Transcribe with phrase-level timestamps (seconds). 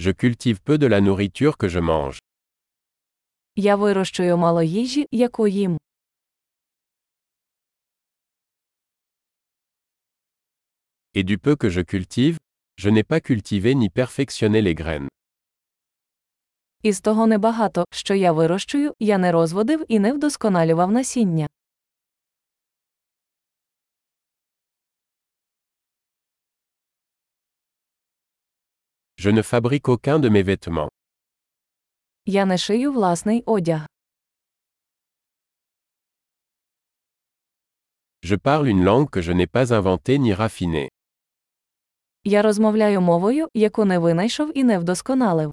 [0.00, 2.18] Je cultive peu de la nourriture que je mange.
[3.56, 5.78] Я вирощую мало їжі, яку їм.
[11.14, 12.36] Et du peu que je cultive,
[12.76, 15.08] je n'ai pas cultivé ni perfectionné les graines.
[16.82, 21.48] Із того небагато, що я вирощую, я не розводив і не вдосконалював насіння.
[29.17, 30.89] Je ne fabrique aucun de mes vêtements.
[32.25, 33.87] Я не шию власний одяг.
[38.21, 40.89] Je parle une langue que je n'ai pas inventée ni raffinée.
[42.23, 45.51] Я розмовляю мовою, яку не винайшов і не вдосконалив.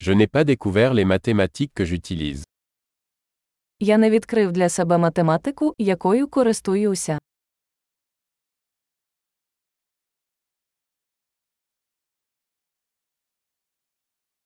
[0.00, 2.44] Je n'ai pas découvert les mathématiques que j'utilise.
[3.83, 7.19] Я не відкрив для себе математику, якою користуюся.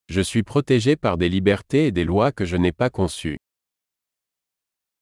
[0.10, 3.38] Je suis protégé par des libertés et des lois que je n'ai pas conçues.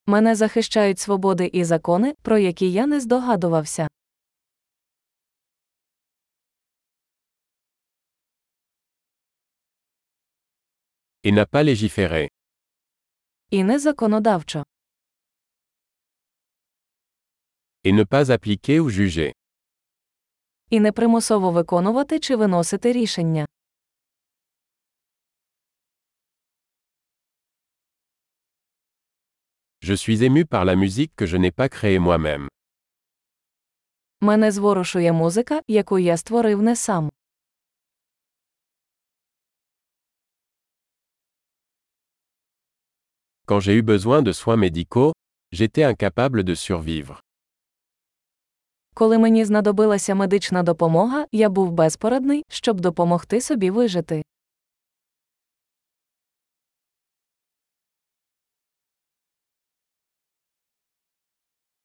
[0.06, 3.88] Мене захищають свободи і закони, про які я не здогадувався.
[11.24, 12.30] Et n'a pas légiféré.
[13.54, 14.64] І не законодавчо.
[17.84, 19.32] Et ne pas appliquer ou juger.
[20.70, 23.46] І не примусово виконувати чи виносити рішення.
[29.82, 32.48] Je suis ému par la musique que je n'ai pas créée moi-même.
[34.22, 37.12] Мене зворушує музика, яку я створив не сам.
[43.47, 45.13] Quand j'ai eu besoin de soins médicaux,
[45.53, 47.21] j'étais incapable de survivre.
[48.95, 54.23] Коли мені знадобилася медична допомога, я був безпорадний, щоб допомогти собі вижити.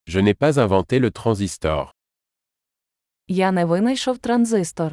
[0.06, 1.92] Je n'ai pas inventé le transistor.
[3.28, 4.92] Я не винайшов транзистор.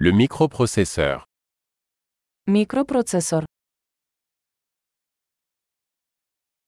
[0.00, 1.24] Le microprocesseur.
[2.46, 3.44] Мікропроцесор.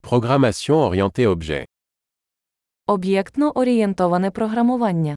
[0.01, 1.65] Programmation orientée objet.
[2.85, 5.15] Об'єктно орієнтоване програмування.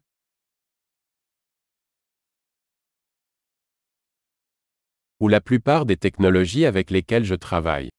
[5.19, 7.89] Ou la plupart des technologies avec lesquelles je travaille.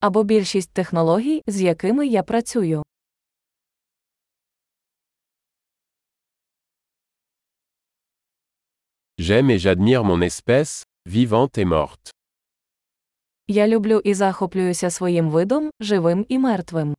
[0.00, 2.82] Або більшість технологій, з якими я працюю.
[9.18, 12.11] J'aime et j'admire mon espèce, vivante et morte.
[13.47, 16.95] Я люблю і захоплююся своїм видом, живим і мертвим.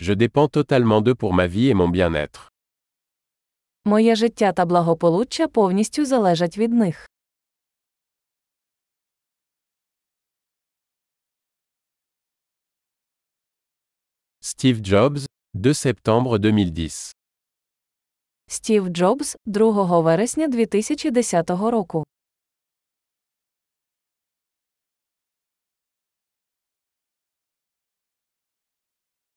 [0.00, 2.50] Je dépends totalement d'eux pour ma vie et mon bien-être.
[3.84, 7.08] Моє життя та благополуччя повністю залежать від них.
[14.42, 15.26] Steve Jobs,
[15.56, 17.12] 2 septembre 2010.
[18.48, 22.04] Стів Джобс, 2 вересня 2010 року.